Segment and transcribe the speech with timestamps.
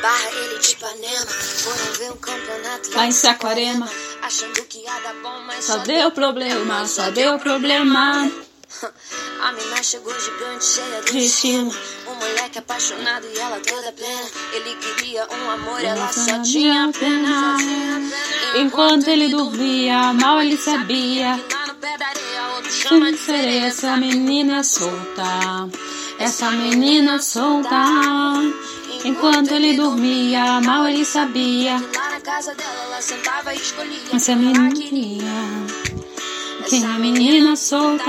[0.00, 1.26] barra, ele de Ipanema.
[1.26, 3.88] Foram ver um campeonato Lá em Saquarema.
[4.22, 8.30] Achando que ia dar bom, mas Só deu problema, só deu problema.
[9.42, 11.74] A mina chegou gigante, cheia de destino.
[12.06, 14.28] Um moleque apaixonado e ela toda plena.
[14.52, 17.56] Ele queria um amor, ela Ela só só tinha pena.
[18.56, 21.40] Enquanto ele dormia, mal ele sabia.
[22.70, 23.66] Chama de sereia.
[23.66, 25.68] essa menina solta.
[26.18, 27.84] Essa menina solta.
[29.02, 31.76] Enquanto ele dormia, mal ele sabia.
[31.96, 34.14] Lá na casa dela, ela sentava e escolhia.
[34.14, 35.66] Essa menina.
[36.68, 38.04] Quem a menina solta.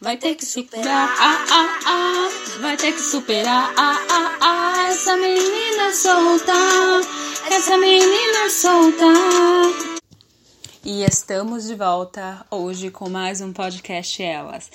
[0.00, 2.28] Vai ter que superar, ah, ah, ah.
[2.60, 4.88] Vai ter que superar, ah, ah, ah.
[4.88, 6.52] Essa menina solta.
[7.50, 9.04] Essa menina solta.
[10.84, 14.70] E estamos de volta hoje com mais um podcast Elas.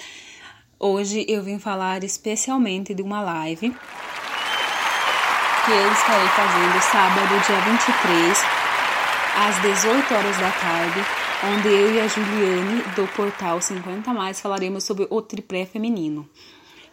[0.77, 3.73] Hoje eu vim falar especialmente de uma live
[5.67, 8.38] que eu estarei fazendo sábado, dia 23,
[9.35, 11.05] às 18 horas da tarde,
[11.44, 16.25] onde eu e a Juliane do portal 50 mais falaremos sobre o triplé feminino: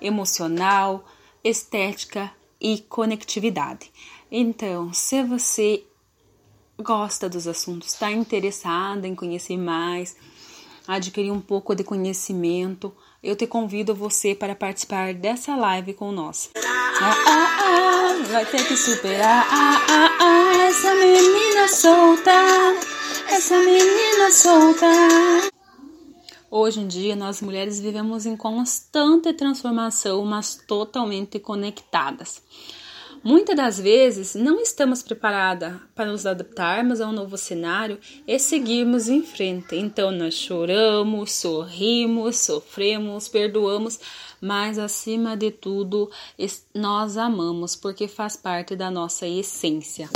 [0.00, 1.04] emocional,
[1.44, 3.92] estética e conectividade.
[4.28, 5.84] Então, se você
[6.76, 10.16] gosta dos assuntos, está interessada em conhecer mais,
[10.88, 16.50] adquirir um pouco de conhecimento, eu te convido você para participar dessa live com nós.
[16.56, 17.83] Ah, ah, ah,
[18.22, 19.46] vai ter que superar.
[19.50, 22.30] Ah, ah, ah, essa menina solta,
[23.28, 24.86] essa menina solta.
[26.50, 32.40] Hoje em dia, nós mulheres vivemos em constante transformação, mas totalmente conectadas.
[33.24, 39.08] Muitas das vezes não estamos preparadas para nos adaptarmos a um novo cenário e seguirmos
[39.08, 39.74] em frente.
[39.76, 43.98] Então nós choramos, sorrimos, sofremos, perdoamos,
[44.42, 46.10] mas acima de tudo
[46.74, 50.10] nós amamos porque faz parte da nossa essência.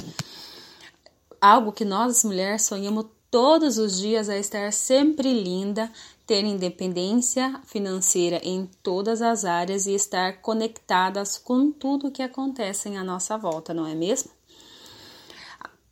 [1.41, 5.91] Algo que nós mulheres sonhamos todos os dias é estar sempre linda,
[6.27, 13.05] ter independência financeira em todas as áreas e estar conectadas com tudo que acontece à
[13.05, 14.31] nossa volta, não é mesmo?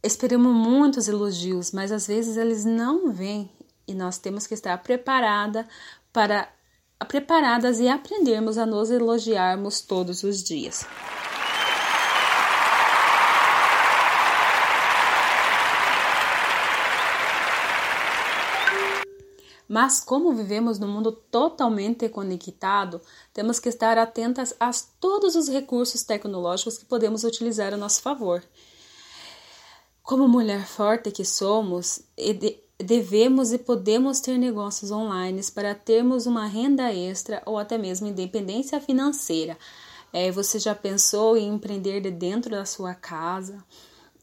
[0.02, 3.50] Esperamos muitos elogios, mas às vezes eles não vêm
[3.88, 5.66] e nós temos que estar preparada
[6.12, 6.48] para
[7.08, 10.86] preparadas e aprendermos a nos elogiarmos todos os dias.
[19.68, 23.00] Mas como vivemos num mundo totalmente conectado,
[23.32, 28.44] temos que estar atentas a todos os recursos tecnológicos que podemos utilizar a nosso favor.
[30.02, 32.00] Como mulher forte que somos,
[32.78, 38.80] devemos e podemos ter negócios online para termos uma renda extra ou até mesmo independência
[38.80, 39.58] financeira.
[40.12, 43.64] É, você já pensou em empreender de dentro da sua casa?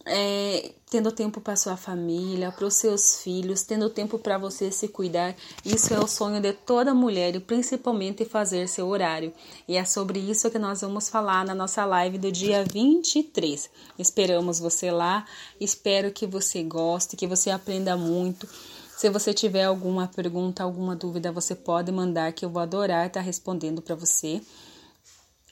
[0.06, 4.88] É, tendo tempo para sua família, para os seus filhos, tendo tempo para você se
[4.88, 5.36] cuidar.
[5.66, 9.34] Isso é o sonho de toda mulher e principalmente fazer seu horário.
[9.68, 13.70] E é sobre isso que nós vamos falar na nossa live do dia 23.
[13.98, 15.26] Esperamos você lá,
[15.60, 18.48] espero que você goste, que você aprenda muito.
[18.96, 23.22] Se você tiver alguma pergunta, alguma dúvida, você pode mandar que eu vou adorar estar
[23.22, 24.42] respondendo para você.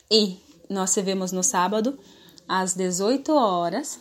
[0.10, 0.38] E
[0.70, 1.98] nós se vemos no sábado
[2.48, 4.00] às 18 horas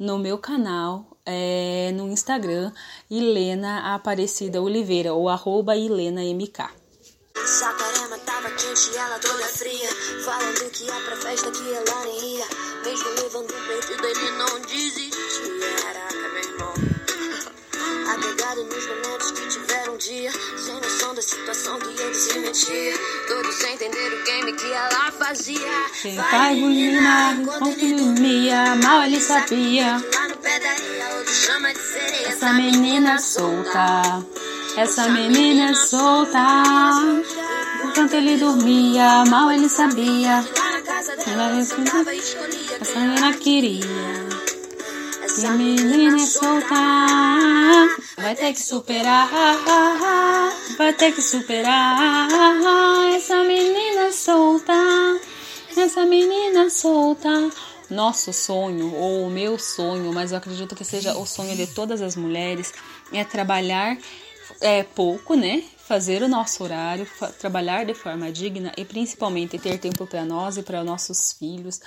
[0.00, 2.72] no meu canal, é, no Instagram,
[3.10, 6.58] Helena Aparecida Oliveira, ou arroba HelenaMK.
[7.44, 9.88] Saquarema tava quente ela toda fria
[10.24, 12.46] Falando que ia pra festa que ela nem ia.
[12.84, 15.76] Mesmo levando perdido ele não desistia.
[15.82, 16.74] Caraca, meu irmão.
[18.14, 20.32] Apegado nos momentos que tiveram dia
[21.20, 22.94] Sem noção da situação que ele se metia
[23.28, 29.02] Todos sem entender o game que ela fazia Quem faz menina enquanto ele dormia, mal
[29.02, 30.02] ele sabia.
[32.26, 34.24] Essa menina solta,
[34.76, 36.62] essa menina solta.
[37.84, 40.44] Enquanto ele dormia, mal ele sabia.
[41.26, 44.49] Ela escolhia Essa menina queria.
[45.38, 46.74] E a menina é solta,
[48.16, 49.28] vai ter que superar,
[50.76, 52.28] vai ter que superar.
[53.14, 54.72] Essa menina é solta,
[55.76, 57.28] essa menina é solta.
[57.88, 62.02] Nosso sonho, ou o meu sonho, mas eu acredito que seja o sonho de todas
[62.02, 62.72] as mulheres,
[63.12, 63.96] é trabalhar
[64.60, 65.62] é, pouco, né?
[65.78, 67.06] Fazer o nosso horário,
[67.38, 71.80] trabalhar de forma digna e principalmente ter tempo para nós e para nossos filhos.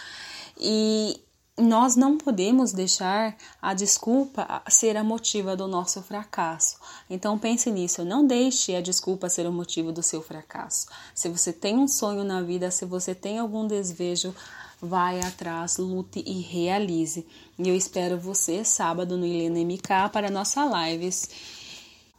[0.59, 1.21] E
[1.57, 6.77] nós não podemos deixar a desculpa ser a motiva do nosso fracasso.
[7.09, 10.87] Então pense nisso, não deixe a desculpa ser o motivo do seu fracasso.
[11.13, 14.33] Se você tem um sonho na vida, se você tem algum desejo,
[14.81, 17.25] vai atrás, lute e realize.
[17.59, 21.29] E eu espero você sábado no Helena MK para nossa lives.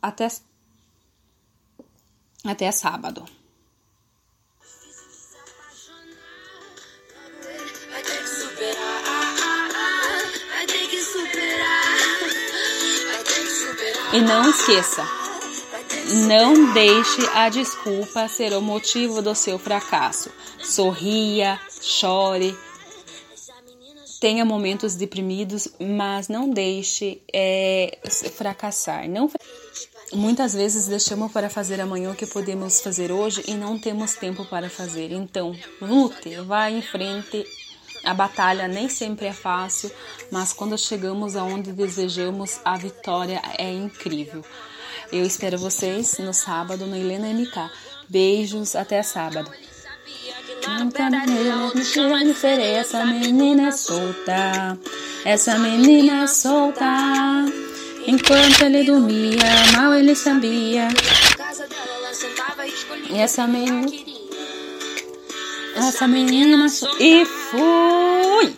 [0.01, 0.29] Até
[2.45, 3.25] até sábado.
[14.15, 15.05] E não esqueça,
[16.29, 20.31] não deixe a desculpa ser o motivo do seu fracasso.
[20.63, 22.57] Sorria, chore,
[24.21, 27.99] tenha momentos deprimidos, mas não deixe é,
[28.37, 29.09] fracassar.
[29.09, 29.29] Não
[30.13, 34.45] Muitas vezes deixamos para fazer amanhã o que podemos fazer hoje e não temos tempo
[34.45, 35.11] para fazer.
[35.11, 37.45] Então, lute, vá em frente.
[38.05, 39.91] A batalha nem sempre é fácil,
[40.31, 44.45] mas quando chegamos aonde desejamos, a vitória é incrível.
[45.11, 47.71] Eu espero vocês no sábado no Helena MK.
[48.09, 49.51] Beijos, até sábado.
[50.79, 51.11] Nunca
[51.75, 54.79] me chama de ferer, essa menina é solta,
[55.25, 56.85] essa menina é solta.
[58.07, 59.39] Enquanto ele dormia,
[59.77, 60.89] mal ele sabia.
[63.11, 64.14] e essa menina.
[65.77, 66.67] Essa menina
[66.99, 68.57] e fui.